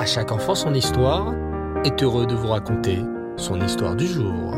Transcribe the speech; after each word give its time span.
À 0.00 0.06
chaque 0.06 0.32
enfant 0.32 0.54
son 0.54 0.72
histoire 0.72 1.34
est 1.84 2.02
heureux 2.02 2.24
de 2.26 2.34
vous 2.34 2.48
raconter 2.48 3.00
son 3.36 3.60
histoire 3.60 3.94
du 3.94 4.06
jour. 4.06 4.54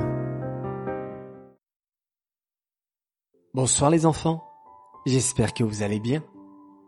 Bonsoir 3.52 3.90
les 3.90 4.06
enfants, 4.06 4.44
j'espère 5.04 5.52
que 5.52 5.64
vous 5.64 5.82
allez 5.82 5.98
bien. 5.98 6.22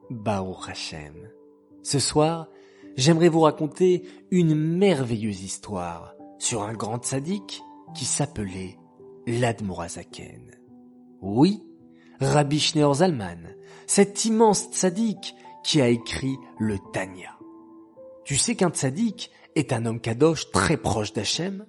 Baruch 0.08 0.68
Hashem. 0.68 1.14
Ce 1.82 1.98
soir, 1.98 2.46
j'aimerais 2.96 3.28
vous 3.28 3.40
raconter 3.40 4.04
une 4.30 4.54
merveilleuse 4.54 5.42
histoire 5.42 6.14
sur 6.38 6.62
un 6.62 6.74
grand 6.74 7.04
sadique 7.04 7.60
qui 7.92 8.04
s'appelait 8.04 8.78
l'Admorazaken. 9.26 10.52
Oui, 11.22 11.60
Rabbi 12.20 12.60
Schneur 12.60 12.94
Zalman, 12.94 13.56
cet 13.88 14.26
immense 14.26 14.68
tzaddik 14.70 15.34
qui 15.64 15.80
a 15.80 15.88
écrit 15.88 16.36
le 16.60 16.78
Tanya. 16.92 17.33
Tu 18.24 18.36
sais 18.36 18.54
qu'un 18.54 18.70
tzaddik 18.70 19.30
est 19.54 19.72
un 19.72 19.86
homme 19.86 20.00
kadosh 20.00 20.50
très 20.50 20.76
proche 20.76 21.12
d'Hachem 21.12 21.66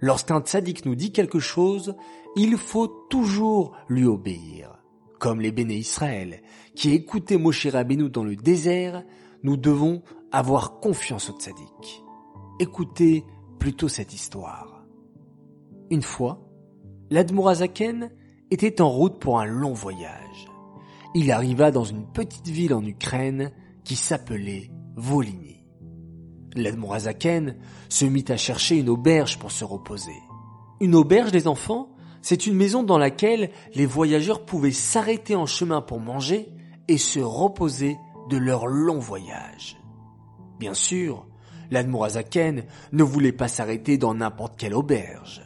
Lorsqu'un 0.00 0.40
tzaddik 0.40 0.86
nous 0.86 0.94
dit 0.94 1.12
quelque 1.12 1.38
chose, 1.38 1.94
il 2.36 2.56
faut 2.56 2.88
toujours 3.10 3.76
lui 3.88 4.06
obéir. 4.06 4.78
Comme 5.18 5.40
les 5.40 5.52
béné 5.52 5.74
Israël, 5.74 6.42
qui 6.74 6.92
écoutaient 6.92 7.36
Moshe 7.36 7.66
Rabbeinu 7.66 8.08
dans 8.08 8.24
le 8.24 8.36
désert, 8.36 9.04
nous 9.42 9.58
devons 9.58 10.02
avoir 10.32 10.80
confiance 10.80 11.28
au 11.28 11.34
tzaddik. 11.34 12.02
Écoutez 12.58 13.24
plutôt 13.58 13.88
cette 13.88 14.14
histoire. 14.14 14.86
Une 15.90 16.02
fois, 16.02 16.48
l'Admorazaken 17.10 18.10
était 18.50 18.80
en 18.80 18.88
route 18.88 19.18
pour 19.18 19.38
un 19.38 19.44
long 19.44 19.74
voyage. 19.74 20.48
Il 21.14 21.30
arriva 21.30 21.70
dans 21.70 21.84
une 21.84 22.06
petite 22.06 22.48
ville 22.48 22.72
en 22.72 22.84
Ukraine 22.84 23.52
qui 23.84 23.96
s'appelait 23.96 24.70
Volhynie. 24.96 25.59
L'Admorazaken 26.56 27.56
se 27.88 28.04
mit 28.04 28.24
à 28.28 28.36
chercher 28.36 28.78
une 28.78 28.88
auberge 28.88 29.38
pour 29.38 29.52
se 29.52 29.64
reposer. 29.64 30.20
Une 30.80 30.94
auberge 30.94 31.30
des 31.30 31.46
enfants, 31.46 31.90
c'est 32.22 32.46
une 32.46 32.56
maison 32.56 32.82
dans 32.82 32.98
laquelle 32.98 33.50
les 33.74 33.86
voyageurs 33.86 34.44
pouvaient 34.44 34.72
s'arrêter 34.72 35.36
en 35.36 35.46
chemin 35.46 35.80
pour 35.80 36.00
manger 36.00 36.48
et 36.88 36.98
se 36.98 37.20
reposer 37.20 37.96
de 38.28 38.36
leur 38.36 38.66
long 38.66 38.98
voyage. 38.98 39.78
Bien 40.58 40.74
sûr, 40.74 41.26
l'Admorazaken 41.70 42.64
ne 42.92 43.02
voulait 43.02 43.32
pas 43.32 43.48
s'arrêter 43.48 43.96
dans 43.96 44.14
n'importe 44.14 44.58
quelle 44.58 44.74
auberge. 44.74 45.42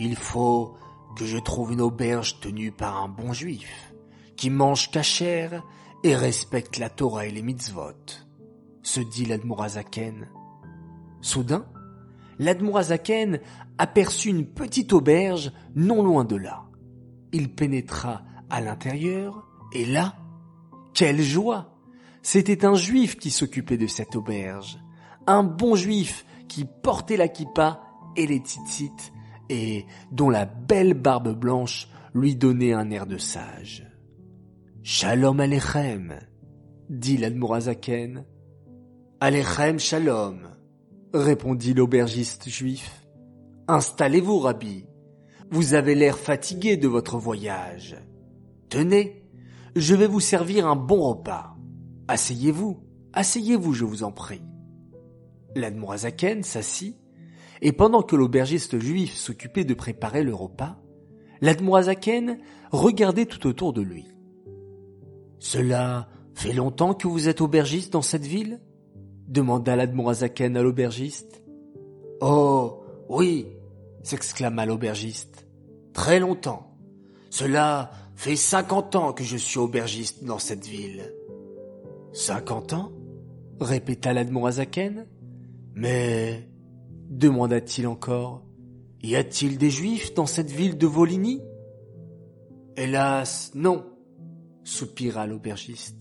Il 0.00 0.16
faut 0.16 0.74
que 1.16 1.26
je 1.26 1.38
trouve 1.38 1.72
une 1.72 1.82
auberge 1.82 2.40
tenue 2.40 2.72
par 2.72 3.02
un 3.02 3.08
bon 3.08 3.32
juif, 3.32 3.92
qui 4.36 4.48
mange 4.48 4.90
cachère 4.90 5.62
et 6.02 6.16
respecte 6.16 6.78
la 6.78 6.88
Torah 6.88 7.26
et 7.26 7.30
les 7.30 7.42
mitzvot 7.42 7.92
se 8.82 9.00
dit 9.00 9.24
l'Admorazaken. 9.24 10.28
Soudain, 11.20 11.66
l'Admorazaken 12.38 13.40
aperçut 13.78 14.30
une 14.30 14.46
petite 14.46 14.92
auberge 14.92 15.52
non 15.74 16.02
loin 16.02 16.24
de 16.24 16.36
là. 16.36 16.64
Il 17.32 17.54
pénétra 17.54 18.22
à 18.50 18.60
l'intérieur 18.60 19.46
et 19.72 19.86
là, 19.86 20.16
quelle 20.94 21.22
joie 21.22 21.74
C'était 22.22 22.64
un 22.64 22.74
juif 22.74 23.16
qui 23.16 23.30
s'occupait 23.30 23.78
de 23.78 23.86
cette 23.86 24.16
auberge. 24.16 24.78
Un 25.26 25.42
bon 25.42 25.74
juif 25.74 26.26
qui 26.48 26.64
portait 26.64 27.16
la 27.16 27.28
kippa 27.28 27.80
et 28.16 28.26
les 28.26 28.38
tzitzit 28.38 29.12
et 29.48 29.86
dont 30.10 30.30
la 30.30 30.44
belle 30.44 30.94
barbe 30.94 31.38
blanche 31.38 31.88
lui 32.14 32.36
donnait 32.36 32.72
un 32.72 32.90
air 32.90 33.06
de 33.06 33.18
sage. 33.18 33.86
Shalom 34.82 35.40
Alechem, 35.40 36.18
dit 36.90 37.16
l'Admorazaken. 37.16 38.24
Alechem 39.24 39.78
shalom, 39.78 40.48
répondit 41.14 41.74
l'aubergiste 41.74 42.48
juif. 42.48 43.06
Installez-vous, 43.68 44.40
Rabbi. 44.40 44.84
Vous 45.48 45.74
avez 45.74 45.94
l'air 45.94 46.18
fatigué 46.18 46.76
de 46.76 46.88
votre 46.88 47.18
voyage. 47.18 47.96
Tenez, 48.68 49.24
je 49.76 49.94
vais 49.94 50.08
vous 50.08 50.18
servir 50.18 50.66
un 50.66 50.74
bon 50.74 51.00
repas. 51.00 51.54
Asseyez-vous, 52.08 52.82
asseyez-vous, 53.12 53.72
je 53.74 53.84
vous 53.84 54.02
en 54.02 54.10
prie. 54.10 54.42
L'Admorazaken 55.54 56.42
s'assit, 56.42 56.96
et 57.60 57.70
pendant 57.70 58.02
que 58.02 58.16
l'aubergiste 58.16 58.80
juif 58.80 59.14
s'occupait 59.14 59.64
de 59.64 59.74
préparer 59.74 60.24
le 60.24 60.34
repas, 60.34 60.82
l'Admorazaken 61.40 62.40
regardait 62.72 63.26
tout 63.26 63.46
autour 63.46 63.72
de 63.72 63.82
lui. 63.82 64.04
Cela 65.38 66.08
fait 66.34 66.52
longtemps 66.52 66.94
que 66.94 67.06
vous 67.06 67.28
êtes 67.28 67.40
aubergiste 67.40 67.92
dans 67.92 68.02
cette 68.02 68.26
ville? 68.26 68.58
Demanda 69.28 69.76
l'Admorazaken 69.76 70.56
à 70.56 70.62
l'aubergiste. 70.62 71.42
Oh, 72.20 72.82
oui, 73.08 73.46
s'exclama 74.02 74.66
l'aubergiste. 74.66 75.46
Très 75.92 76.20
longtemps. 76.20 76.76
Cela 77.30 77.90
fait 78.14 78.36
cinquante 78.36 78.94
ans 78.94 79.12
que 79.12 79.24
je 79.24 79.36
suis 79.36 79.58
aubergiste 79.58 80.24
dans 80.24 80.38
cette 80.38 80.66
ville. 80.66 81.14
Cinquante 82.12 82.72
ans? 82.72 82.92
répéta 83.60 84.12
l'Admorazaken. 84.12 85.06
Mais, 85.74 86.48
demanda-t-il 87.08 87.86
encore, 87.86 88.44
y 89.02 89.16
a-t-il 89.16 89.58
des 89.58 89.70
juifs 89.70 90.14
dans 90.14 90.26
cette 90.26 90.50
ville 90.50 90.76
de 90.76 90.86
Volhynie? 90.86 91.42
Hélas, 92.76 93.52
non, 93.54 93.86
soupira 94.64 95.26
l'aubergiste. 95.26 95.96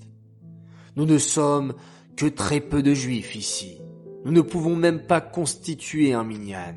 Nous 0.95 1.05
ne 1.05 1.17
sommes 1.17 1.73
que 2.15 2.25
très 2.25 2.61
peu 2.61 2.83
de 2.83 2.93
juifs 2.93 3.35
ici. 3.35 3.81
Nous 4.25 4.31
ne 4.31 4.41
pouvons 4.41 4.75
même 4.75 5.05
pas 5.07 5.21
constituer 5.21 6.13
un 6.13 6.23
minyan. 6.23 6.75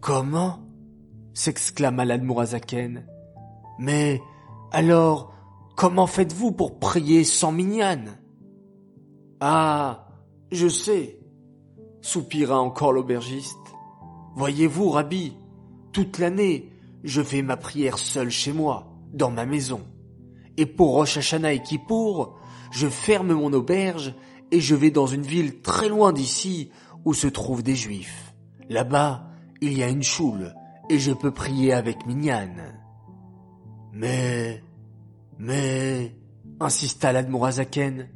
Comment? 0.00 0.60
s'exclama 1.34 2.04
l'Admorazaken. 2.04 3.06
Mais 3.78 4.22
alors, 4.70 5.34
comment 5.76 6.06
faites-vous 6.06 6.52
pour 6.52 6.78
prier 6.78 7.24
sans 7.24 7.52
minyan? 7.52 8.04
Ah, 9.40 10.08
je 10.52 10.68
sais, 10.68 11.18
soupira 12.00 12.60
encore 12.60 12.92
l'aubergiste. 12.92 13.58
Voyez-vous, 14.36 14.90
Rabbi, 14.90 15.36
toute 15.92 16.18
l'année, 16.18 16.72
je 17.02 17.20
fais 17.20 17.42
ma 17.42 17.56
prière 17.56 17.98
seul 17.98 18.30
chez 18.30 18.52
moi, 18.52 18.94
dans 19.12 19.30
ma 19.30 19.44
maison. 19.44 19.82
Et 20.56 20.66
pour 20.66 20.94
Rosh 20.94 21.18
Hashanah 21.18 21.52
et 21.52 21.62
je 22.70 22.88
ferme 22.88 23.32
mon 23.32 23.52
auberge 23.52 24.14
et 24.50 24.60
je 24.60 24.74
vais 24.74 24.90
dans 24.90 25.06
une 25.06 25.22
ville 25.22 25.60
très 25.60 25.88
loin 25.88 26.12
d'ici 26.12 26.70
où 27.04 27.14
se 27.14 27.26
trouvent 27.26 27.62
des 27.62 27.76
juifs. 27.76 28.34
Là-bas, 28.68 29.26
il 29.60 29.76
y 29.76 29.82
a 29.82 29.88
une 29.88 30.02
choule 30.02 30.54
et 30.88 30.98
je 30.98 31.12
peux 31.12 31.30
prier 31.30 31.72
avec 31.72 32.06
Mignane. 32.06 32.80
Mais, 33.92 34.62
mais, 35.38 36.14
insista 36.60 37.12
l'Admorazaken, 37.12 38.08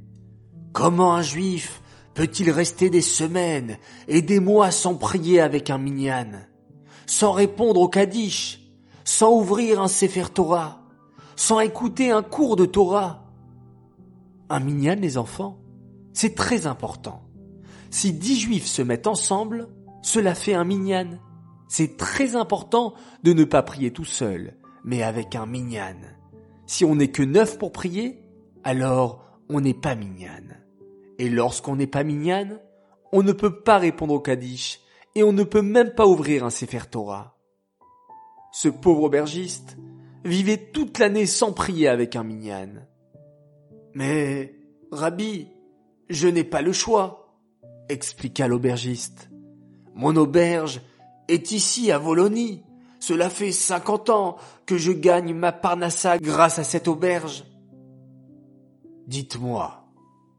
comment 0.73 1.15
un 1.15 1.23
juif 1.23 1.83
peut-il 2.15 2.51
rester 2.51 2.91
des 2.91 3.03
semaines 3.03 3.79
et 4.09 4.23
des 4.23 4.41
mois 4.41 4.71
sans 4.71 4.95
prier 4.95 5.41
avec 5.41 5.71
un 5.71 5.79
Mignane, 5.79 6.49
sans 7.07 7.33
répondre 7.33 7.81
au 7.81 7.89
Kaddish, 7.89 8.61
sans 9.05 9.31
ouvrir 9.31 9.81
un 9.81 9.89
Sefer 9.89 10.25
Torah, 10.35 10.83
sans 11.37 11.61
écouter 11.61 12.11
un 12.11 12.23
cours 12.23 12.57
de 12.57 12.67
Torah? 12.67 13.28
Un 14.51 14.61
minyan, 14.61 14.97
les 15.01 15.19
enfants, 15.19 15.59
c'est 16.13 16.35
très 16.35 16.67
important. 16.67 17.23
Si 17.91 18.13
dix 18.13 18.39
juifs 18.39 18.67
se 18.67 18.83
mettent 18.83 19.07
ensemble, 19.07 19.69
cela 20.03 20.35
fait 20.35 20.55
un 20.55 20.65
minyan. 20.65 21.19
C'est 21.69 21.97
très 21.97 22.35
important 22.35 22.95
de 23.23 23.33
ne 23.33 23.45
pas 23.45 23.63
prier 23.63 23.93
tout 23.93 24.05
seul, 24.05 24.57
mais 24.85 25.03
avec 25.03 25.35
un 25.35 25.47
minyan. 25.47 25.97
Si 26.67 26.85
on 26.85 26.95
n'est 26.95 27.11
que 27.11 27.23
neuf 27.23 27.59
pour 27.59 27.73
prier, 27.73 28.23
alors 28.65 29.25
on 29.49 29.61
n'est 29.61 29.75
pas 29.75 29.95
minyan. 29.95 30.45
Et 31.19 31.29
lorsqu'on 31.29 31.77
n'est 31.77 31.87
pas 31.87 32.05
minyan, 32.05 32.59
on 33.13 33.23
ne 33.23 33.33
peut 33.33 33.61
pas 33.61 33.79
répondre 33.79 34.15
au 34.15 34.21
Kaddish 34.21 34.81
et 35.15 35.23
on 35.23 35.33
ne 35.33 35.43
peut 35.43 35.63
même 35.63 35.95
pas 35.95 36.07
ouvrir 36.07 36.45
un 36.45 36.51
Sefer 36.51 36.87
Torah. 36.91 37.37
Ce 38.53 38.69
pauvre 38.69 39.05
aubergiste 39.05 39.77
vivait 40.25 40.71
toute 40.73 40.99
l'année 40.99 41.27
sans 41.27 41.53
prier 41.53 41.89
avec 41.89 42.17
un 42.17 42.25
minyan. 42.25 42.88
Mais, 43.99 44.55
Rabbi, 44.93 45.49
je 46.09 46.29
n'ai 46.29 46.45
pas 46.45 46.63
le 46.63 46.73
choix, 46.73 47.35
expliqua 47.89 48.47
l'aubergiste. 48.47 49.29
Mon 49.97 50.15
auberge 50.15 50.81
est 51.27 51.51
ici 51.51 51.91
à 51.91 51.99
Volonie. 51.99 52.63
Cela 53.01 53.29
fait 53.29 53.51
cinquante 53.51 54.09
ans 54.09 54.37
que 54.67 54.79
je 54.79 54.93
gagne 54.93 55.35
ma 55.35 55.51
parnassa 55.51 56.17
grâce 56.19 56.61
à 56.61 56.63
cette 56.63 56.87
auberge. 56.87 57.45
Dites-moi, 59.09 59.85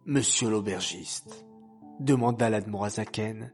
monsieur 0.05 0.49
l'aubergiste, 0.49 1.45
demanda 1.99 2.49
l'Admorazaken, 2.49 3.51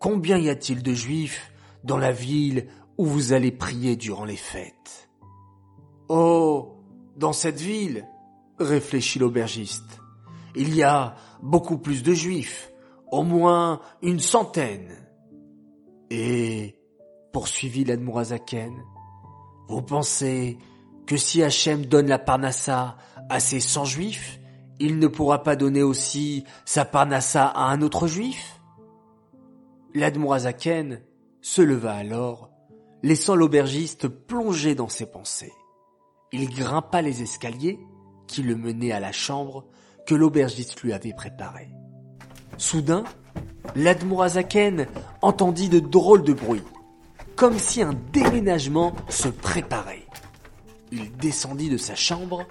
combien 0.00 0.38
y 0.38 0.48
a-t-il 0.48 0.82
de 0.82 0.92
juifs 0.92 1.52
dans 1.84 1.98
la 1.98 2.10
ville 2.10 2.66
où 2.98 3.06
vous 3.06 3.32
allez 3.32 3.52
prier 3.52 3.94
durant 3.94 4.24
les 4.24 4.34
fêtes? 4.34 5.08
Oh, 6.08 6.80
dans 7.16 7.32
cette 7.32 7.60
ville, 7.60 8.08
réfléchit 8.58 9.18
l'aubergiste. 9.18 10.00
Il 10.54 10.74
y 10.74 10.82
a 10.82 11.16
beaucoup 11.42 11.78
plus 11.78 12.02
de 12.02 12.12
juifs, 12.12 12.72
au 13.10 13.22
moins 13.22 13.80
une 14.02 14.20
centaine. 14.20 14.92
Et, 16.10 16.76
poursuivit 17.32 17.84
l'Admorazaken, 17.84 18.72
vous 19.68 19.82
pensez 19.82 20.58
que 21.06 21.16
si 21.16 21.42
Hachem 21.42 21.86
donne 21.86 22.06
la 22.06 22.18
Parnassa 22.18 22.96
à 23.28 23.40
ses 23.40 23.60
cent 23.60 23.84
juifs, 23.84 24.38
il 24.78 24.98
ne 24.98 25.06
pourra 25.06 25.42
pas 25.42 25.56
donner 25.56 25.82
aussi 25.82 26.44
sa 26.64 26.84
Parnassa 26.84 27.46
à 27.46 27.64
un 27.70 27.82
autre 27.82 28.06
juif? 28.06 28.60
L'Admorazaken 29.94 31.00
se 31.40 31.62
leva 31.62 31.94
alors, 31.94 32.50
laissant 33.02 33.34
l'aubergiste 33.34 34.08
plonger 34.08 34.74
dans 34.74 34.88
ses 34.88 35.06
pensées. 35.06 35.52
Il 36.32 36.48
grimpa 36.48 37.02
les 37.02 37.22
escaliers 37.22 37.78
qui 38.26 38.42
le 38.42 38.56
menaient 38.56 38.92
à 38.92 39.00
la 39.00 39.12
chambre 39.12 39.64
que 40.06 40.14
l'aubergiste 40.14 40.80
lui 40.82 40.92
avait 40.92 41.12
préparée. 41.12 41.70
Soudain, 42.58 43.04
l'Admorazaken 43.74 44.86
entendit 45.22 45.68
de 45.68 45.80
drôles 45.80 46.22
de 46.22 46.32
bruits, 46.32 46.62
comme 47.36 47.58
si 47.58 47.82
un 47.82 47.94
déménagement 48.12 48.94
se 49.08 49.28
préparait. 49.28 50.06
Il 50.92 51.10
descendit 51.16 51.70
de 51.70 51.76
sa 51.76 51.94
chambre 51.94 52.44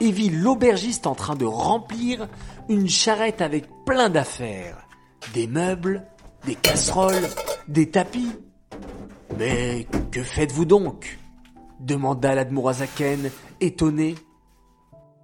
et 0.00 0.10
vit 0.10 0.30
l'aubergiste 0.30 1.06
en 1.06 1.14
train 1.14 1.36
de 1.36 1.44
remplir 1.44 2.28
une 2.68 2.88
charrette 2.88 3.42
avec 3.42 3.66
plein 3.84 4.08
d'affaires, 4.08 4.86
des 5.34 5.46
meubles, 5.46 6.06
des 6.46 6.54
casseroles, 6.54 7.28
des 7.68 7.90
tapis. 7.90 8.32
Mais 9.38 9.86
que 10.10 10.22
faites-vous 10.22 10.64
donc? 10.64 11.18
demanda 11.80 12.34
l'Admorazaken, 12.34 13.30
étonné. 13.60 14.14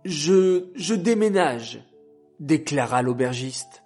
Je, 0.04 0.70
je 0.74 0.94
déménage, 0.94 1.84
déclara 2.38 3.02
l'aubergiste. 3.02 3.82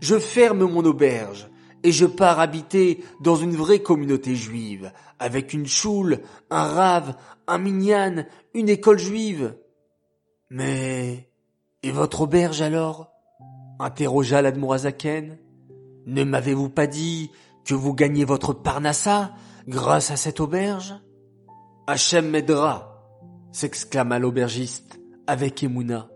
Je 0.00 0.18
ferme 0.18 0.64
mon 0.64 0.84
auberge 0.84 1.50
et 1.82 1.92
je 1.92 2.06
pars 2.06 2.40
habiter 2.40 3.04
dans 3.20 3.36
une 3.36 3.54
vraie 3.54 3.80
communauté 3.80 4.34
juive, 4.34 4.92
avec 5.18 5.52
une 5.52 5.66
choule, 5.66 6.20
un 6.50 6.64
rave, 6.64 7.14
un 7.46 7.58
minyan, 7.58 8.24
une 8.54 8.68
école 8.68 8.98
juive. 8.98 9.54
Mais, 10.48 11.30
et 11.82 11.90
votre 11.90 12.22
auberge 12.22 12.62
alors? 12.62 13.12
interrogea 13.78 14.42
l'Admorazaken. 14.42 15.38
Ne 16.06 16.24
m'avez-vous 16.24 16.68
pas 16.68 16.86
dit 16.86 17.30
que 17.64 17.74
vous 17.74 17.94
gagnez 17.94 18.24
votre 18.24 18.52
parnassa 18.52 19.32
grâce 19.66 20.10
à 20.10 20.16
cette 20.16 20.40
auberge? 20.40 20.94
Hachem 21.86 22.28
m'aidera, 22.28 23.06
s'exclama 23.52 24.18
l'aubergiste 24.18 24.99
avec 25.30 25.62
émouna. 25.62 26.08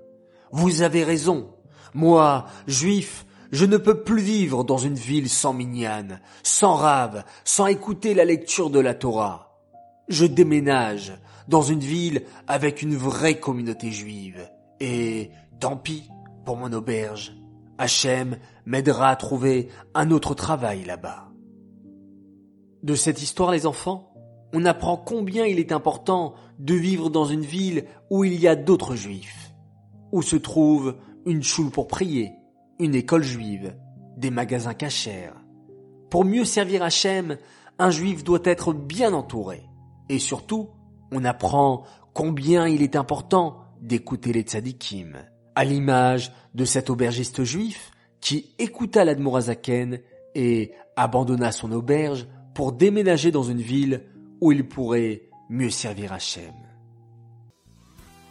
Vous 0.51 0.83
avez 0.83 1.05
raison. 1.05 1.55
Moi, 1.95 2.47
juif, 2.67 3.25
je 3.53 3.65
ne 3.65 3.77
peux 3.77 4.03
plus 4.03 4.21
vivre 4.21 4.65
dans 4.65 4.79
une 4.79 4.97
ville 4.97 5.29
sans 5.31 5.53
mignane, 5.53 6.21
sans 6.43 6.75
rave, 6.75 7.25
sans 7.45 7.67
écouter 7.67 8.15
la 8.15 8.25
lecture 8.25 8.71
de 8.71 8.81
la 8.81 8.95
Torah. 8.95 9.61
Je 10.09 10.27
déménage 10.27 11.17
dans 11.47 11.63
une 11.63 11.79
ville 11.79 12.25
avec 12.49 12.83
une 12.83 12.97
vraie 12.97 13.39
communauté 13.39 13.93
juive. 13.93 14.51
Et 14.81 15.31
tant 15.61 15.77
pis 15.77 16.11
pour 16.45 16.57
mon 16.57 16.73
auberge. 16.73 17.37
Hachem 17.79 18.39
m'aidera 18.67 19.11
à 19.11 19.17
trouver 19.17 19.69
un 19.95 20.11
autre 20.11 20.35
travail 20.35 20.85
là-bas. 20.85 21.29
De 22.83 22.97
cette 22.97 23.23
histoire, 23.23 23.53
les 23.53 23.67
enfants, 23.67 24.13
on 24.53 24.65
apprend 24.65 24.97
combien 24.97 25.47
il 25.47 25.61
est 25.61 25.73
important 25.73 26.35
de 26.59 26.75
vivre 26.75 27.11
dans 27.11 27.25
une 27.25 27.43
ville 27.43 27.85
où 28.11 28.25
il 28.25 28.41
y 28.41 28.49
a 28.49 28.57
d'autres 28.57 28.95
juifs, 28.95 29.53
où 30.13 30.23
se 30.23 30.37
trouve 30.37 30.97
une 31.27 31.43
choule 31.43 31.71
pour 31.71 31.89
prier, 31.89 32.33
une 32.79 32.95
école 32.95 33.23
juive, 33.23 33.77
des 34.17 34.31
magasins 34.31 34.75
cachers. 34.75 35.33
Pour 36.11 36.25
mieux 36.25 36.45
servir 36.45 36.83
Hachem, 36.83 37.39
un 37.79 37.91
juif 37.91 38.23
doit 38.23 38.43
être 38.45 38.73
bien 38.73 39.13
entouré. 39.13 39.63
Et 40.09 40.19
surtout, 40.19 40.71
on 41.11 41.25
apprend 41.25 41.85
combien 42.13 42.69
il 42.69 42.83
est 42.83 42.97
important 42.97 43.65
d'écouter 43.81 44.33
les 44.33 44.43
tzadikim, 44.43 45.17
à 45.55 45.65
l'image 45.65 46.33
de 46.55 46.65
cet 46.65 46.91
aubergiste 46.91 47.45
juif 47.45 47.91
qui 48.21 48.55
écouta 48.59 49.05
l'Admorazaken 49.05 50.01
et 50.35 50.73
abandonna 50.97 51.53
son 51.53 51.73
auberge 51.73 52.27
pour 52.55 52.73
déménager 52.73 53.31
dans 53.31 53.43
une 53.43 53.61
ville 53.61 54.05
où 54.41 54.53
il 54.53 54.67
pourrait 54.67 55.29
mieux 55.49 55.71
servir 55.71 56.13
Hachem. 56.13 56.55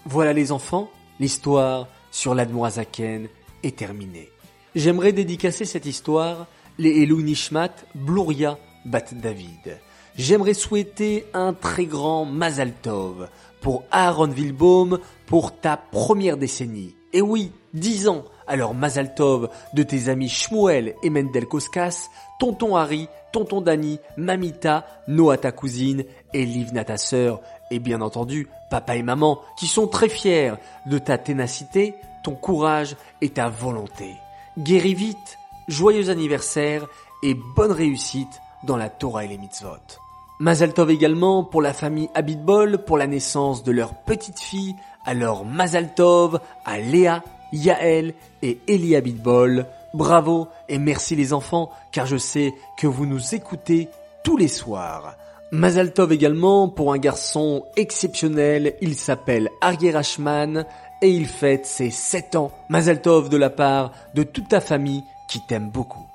Voilà 0.06 0.33
les 0.33 0.51
enfants, 0.51 0.89
l'histoire 1.19 1.88
sur 2.12 2.36
l'Admorazaken 2.36 3.27
est 3.63 3.75
terminée. 3.75 4.30
J'aimerais 4.75 5.13
dédicacer 5.13 5.65
cette 5.65 5.86
histoire 5.86 6.48
les 6.77 7.04
Elou 7.04 7.21
Nishmat 7.21 7.74
Bluria 7.95 8.57
Bat 8.86 9.13
David. 9.13 9.80
J'aimerais 10.15 10.54
souhaiter 10.54 11.25
un 11.33 11.54
très 11.54 11.86
grand 11.86 12.25
Mazal 12.25 12.74
Tov 12.74 13.30
pour 13.62 13.83
Aaron 13.92 14.30
Wilbaum 14.30 15.00
pour 15.25 15.59
ta 15.59 15.77
première 15.77 16.38
décennie. 16.38 16.95
Et 17.13 17.21
oui, 17.21 17.51
dix 17.74 18.07
ans. 18.07 18.25
Alors 18.48 18.74
Mazal 18.74 19.13
Tov 19.16 19.50
de 19.74 19.84
tes 19.84 20.10
amis 20.10 20.30
Shmuel 20.30 20.95
et 21.04 21.10
Mendel 21.10 21.48
Koskas, 21.48 22.10
tonton 22.40 22.75
Harry, 22.75 23.07
tonton 23.31 23.62
Dani, 23.62 24.00
Mamita, 24.18 24.86
Noah 25.07 25.38
ta 25.38 25.51
cousine 25.51 26.04
et 26.34 26.45
Livna 26.45 26.84
ta 26.84 26.98
sœur, 26.98 27.42
et 27.72 27.80
bien 27.80 28.01
entendu 28.01 28.48
papa 28.69 28.95
et 28.95 29.04
maman 29.04 29.40
qui 29.57 29.68
sont 29.68 29.88
très 29.88 30.10
fiers 30.10 30.54
de 30.86 30.98
ta 30.98 31.18
ténacité, 31.18 31.95
ton 32.24 32.36
courage 32.36 32.95
et 33.22 33.30
ta 33.30 33.50
volonté. 33.50 34.16
Guéris 34.57 34.94
vite, 34.94 35.38
joyeux 35.68 36.10
anniversaire 36.10 36.86
et 37.24 37.36
bonne 37.56 37.72
réussite 37.72 38.42
dans 38.63 38.78
la 38.78 38.90
Torah 38.90 39.25
et 39.25 39.28
les 39.28 39.38
mitzvot. 39.38 40.00
Mazal 40.40 40.74
Tov 40.74 40.90
également 40.90 41.44
pour 41.44 41.62
la 41.62 41.74
famille 41.74 42.10
Abitbol 42.16 42.84
pour 42.84 42.98
la 42.98 43.07
naissance 43.07 43.63
de 43.63 43.72
leur 43.72 43.94
petite 43.94 44.40
fille, 44.40 44.75
alors 45.06 45.45
Mazal 45.45 45.94
Tov 45.94 46.40
à 46.66 46.80
Léa, 46.80 47.24
Yael 47.54 48.14
et 48.42 48.60
Eli 48.68 48.96
Abitbol. 48.96 49.66
Bravo 49.94 50.48
et 50.68 50.80
merci 50.80 51.16
les 51.16 51.32
enfants 51.32 51.72
car 51.92 52.06
je 52.06 52.18
sais 52.18 52.54
que 52.78 52.88
vous 52.88 53.06
nous 53.06 53.36
écoutez 53.36 53.88
tous 54.24 54.36
les 54.36 54.48
soirs. 54.48 55.16
Mazal 55.52 55.94
Tov 55.94 56.12
également 56.12 56.68
pour 56.68 56.94
un 56.94 56.98
garçon 56.98 57.64
exceptionnel, 57.76 58.74
il 58.82 58.96
s'appelle 58.96 59.50
Arger 59.62 59.92
Rashman 59.92 60.66
et 61.04 61.10
il 61.10 61.28
fête 61.28 61.68
ses 61.68 61.92
7 61.92 62.36
ans. 62.36 62.52
Mazal 62.70 63.02
Tov 63.02 63.30
de 63.30 63.38
la 63.38 63.52
part 63.52 63.92
de 64.16 64.24
toute 64.24 64.48
ta 64.48 64.60
famille 64.60 65.04
qui 65.30 65.40
t'aime 65.46 65.70
beaucoup. 65.70 66.07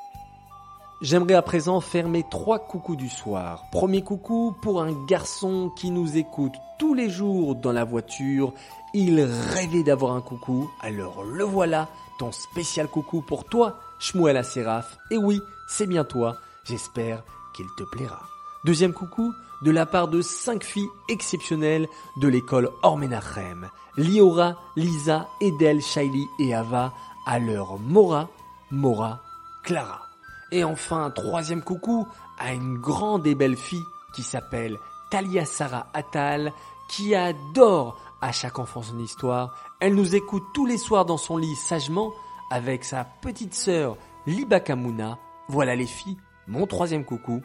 J'aimerais 1.01 1.35
à 1.35 1.43
présent 1.43 1.81
faire 1.81 2.09
mes 2.09 2.25
trois 2.29 2.59
coucous 2.59 2.97
du 2.97 3.09
soir. 3.09 3.67
Premier 3.71 4.03
coucou 4.03 4.57
pour 4.61 4.83
un 4.83 4.93
garçon 5.07 5.71
qui 5.77 5.93
nous 5.93 6.17
écoute 6.17 6.55
tous 6.77 6.93
les 6.93 7.09
jours 7.09 7.55
dans 7.55 7.71
la 7.71 7.85
voiture. 7.85 8.53
Il 8.95 9.21
rêvait 9.21 9.85
d'avoir 9.85 10.17
un 10.17 10.21
coucou, 10.21 10.69
alors 10.81 11.23
le 11.23 11.45
voilà, 11.45 11.89
ton 12.19 12.33
spécial 12.33 12.89
coucou 12.89 13.23
pour 13.23 13.45
toi, 13.45 13.79
Shmuel 14.01 14.37
Asseraf. 14.37 14.99
Et 15.13 15.17
oui, 15.17 15.41
c'est 15.69 15.87
bien 15.87 16.03
toi, 16.03 16.39
j'espère 16.65 17.23
qu'il 17.55 17.67
te 17.77 17.85
plaira. 17.85 18.23
Deuxième 18.65 18.93
coucou 18.93 19.33
de 19.63 19.71
la 19.71 19.87
part 19.87 20.09
de 20.09 20.21
cinq 20.21 20.65
filles 20.65 20.89
exceptionnelles 21.09 21.87
de 22.21 22.27
l'école 22.27 22.71
Ormenachem. 22.83 23.71
Liora, 23.97 24.57
Lisa, 24.75 25.29
Edel, 25.41 25.81
Shaili 25.81 26.27
et 26.41 26.55
Ava, 26.55 26.93
leur 27.39 27.79
Mora, 27.79 28.29
Mora, 28.73 29.21
Clara. 29.63 30.08
Et 30.51 30.65
enfin, 30.65 31.11
troisième 31.11 31.63
coucou 31.63 32.07
à 32.39 32.53
une 32.53 32.79
grande 32.79 33.27
et 33.27 33.35
belle 33.35 33.57
fille 33.57 33.85
qui 34.15 34.23
s'appelle 34.23 34.79
Talia 35.11 35.45
Sarah 35.45 35.87
Attal, 35.93 36.53
qui 36.89 37.15
adore 37.15 37.99
à 38.21 38.33
chaque 38.33 38.59
enfant 38.59 38.83
son 38.83 38.99
histoire. 38.99 39.55
Elle 39.81 39.95
nous 39.95 40.15
écoute 40.15 40.45
tous 40.55 40.67
les 40.67 40.79
soirs 40.79 41.05
dans 41.05 41.17
son 41.17 41.37
lit 41.37 41.55
sagement 41.55 42.13
avec 42.51 42.85
sa 42.85 43.05
petite 43.05 43.55
sœur 43.55 43.97
Liba 44.27 44.61
Kamuna. 44.61 45.19
Voilà 45.49 45.77
les 45.77 45.87
filles, 45.87 46.17
mon 46.47 46.67
troisième 46.67 47.05
coucou, 47.05 47.43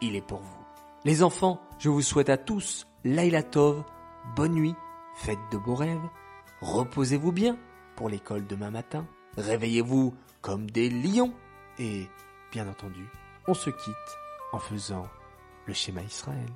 il 0.00 0.16
est 0.16 0.26
pour 0.26 0.40
vous. 0.40 0.64
Les 1.04 1.22
enfants, 1.22 1.60
je 1.78 1.88
vous 1.88 2.02
souhaite 2.02 2.28
à 2.28 2.36
tous 2.36 2.86
Laila 3.04 3.42
Tov, 3.42 3.84
bonne 4.34 4.52
nuit, 4.52 4.74
faites 5.14 5.38
de 5.52 5.56
beaux 5.58 5.74
rêves, 5.74 6.08
reposez-vous 6.60 7.32
bien 7.32 7.56
pour 7.94 8.08
l'école 8.08 8.46
demain 8.46 8.70
matin, 8.70 9.06
réveillez-vous 9.36 10.14
comme 10.42 10.70
des 10.70 10.90
lions 10.90 11.32
et 11.78 12.08
bien 12.52 12.68
entendu, 12.68 13.06
on 13.46 13.54
se 13.54 13.70
quitte 13.70 14.18
en 14.52 14.58
faisant 14.58 15.08
le 15.66 15.74
schéma 15.74 16.02
Israël. 16.02 16.50